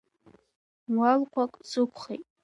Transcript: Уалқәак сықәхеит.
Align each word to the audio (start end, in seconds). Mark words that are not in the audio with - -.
Уалқәак 0.95 1.53
сықәхеит. 1.69 2.23